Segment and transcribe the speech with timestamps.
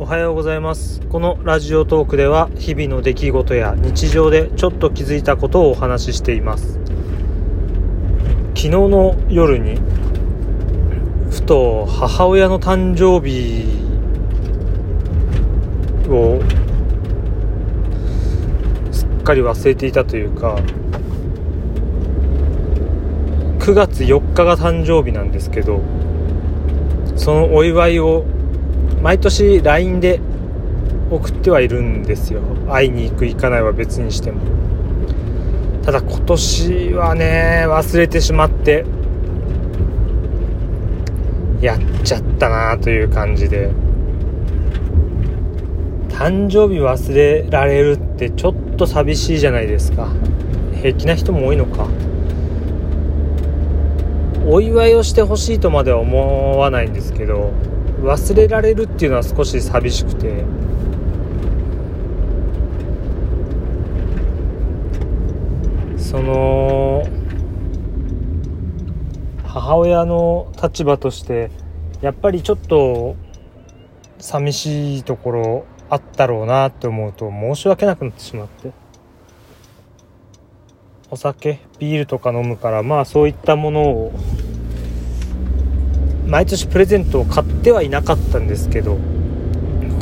[0.00, 1.00] おはようございます。
[1.08, 6.74] このラジオトークでは日々の出来事や日常でちょっと気づいたことをお話ししています。
[8.54, 9.76] 昨日の夜に
[11.32, 13.66] ふと母親の誕生日
[16.08, 16.40] を
[18.92, 20.60] すっかり忘れていたというか
[23.58, 25.82] 9月4日が誕生日なんですけど
[27.16, 28.24] そのお祝いを
[29.02, 30.20] 毎年 LINE で
[31.10, 32.40] 送ってはいるんですよ。
[32.68, 34.40] 会いに行く行かないは別にしても。
[35.84, 38.84] ただ今年はね忘れてしまって
[41.60, 43.70] やっちゃったなという感じで。
[46.10, 50.08] 誕生日忘れられるってちょっと寂しいじゃないですか。
[50.74, 51.86] 平気な人も多いのか。
[54.50, 57.52] お祝いをしてほしいとまでは思わないんですけど
[58.02, 60.44] 忘れられるっていうのは少し寂しくて。
[65.98, 67.06] その
[69.44, 71.50] 母親の立場として
[72.00, 73.14] やっぱりちょっと
[74.18, 78.72] 寂しいところあったろうなって思うと申し訳なくなってしまって。
[81.10, 84.12] お酒ビールとか飲むからまあそういったものを
[86.28, 88.98] 毎年プレゼントを買ってはいなかったんですけど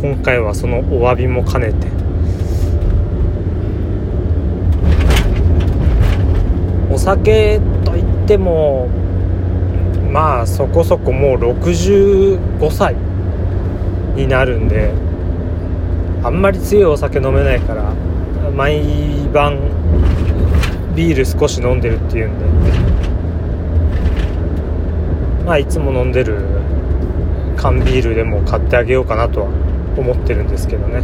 [0.00, 1.88] 今回はそのお詫びも兼ねて。
[6.92, 8.86] お酒といっても
[10.12, 12.94] まあそこそこもう65歳
[14.14, 14.92] になるんで
[16.22, 17.92] あんまり強いお酒飲めないから
[18.54, 18.84] 毎
[19.32, 19.58] 晩
[20.94, 22.38] ビール少し飲んでるっていうん
[22.86, 22.91] で。
[25.44, 26.38] まあ、いつも飲んでる
[27.56, 29.46] 缶ビールでも買ってあげようかなとは
[29.96, 31.02] 思ってるんですけどね。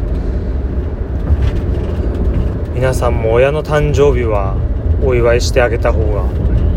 [2.74, 4.54] 皆さんも親の誕生日は
[5.02, 6.24] お祝いしてあげた方が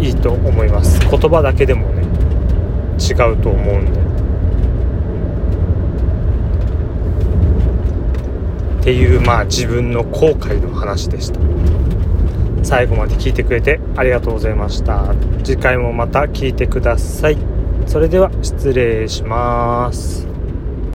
[0.01, 0.99] いいと思います。
[0.99, 2.01] 言葉だけでもね
[2.99, 4.01] 違うと思うんで。
[8.81, 11.39] っていうまあ自分の後悔の話でした。
[12.63, 15.13] 最後まで聞いてくれてありがとうございました。
[15.43, 17.37] 次回もまた聞いてください。
[17.87, 20.30] それでは失礼します。